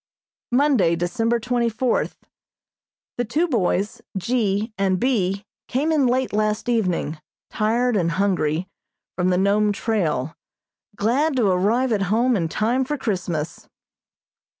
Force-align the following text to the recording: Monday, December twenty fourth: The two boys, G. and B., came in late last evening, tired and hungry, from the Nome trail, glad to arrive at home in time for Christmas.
Monday, 0.51 0.95
December 0.95 1.39
twenty 1.39 1.69
fourth: 1.69 2.17
The 3.19 3.23
two 3.23 3.47
boys, 3.47 4.01
G. 4.17 4.73
and 4.75 4.99
B., 4.99 5.45
came 5.67 5.91
in 5.91 6.07
late 6.07 6.33
last 6.33 6.67
evening, 6.67 7.19
tired 7.51 7.95
and 7.95 8.13
hungry, 8.13 8.67
from 9.15 9.29
the 9.29 9.37
Nome 9.37 9.71
trail, 9.71 10.35
glad 10.95 11.35
to 11.35 11.45
arrive 11.51 11.91
at 11.91 12.01
home 12.09 12.35
in 12.35 12.49
time 12.49 12.83
for 12.83 12.97
Christmas. 12.97 13.69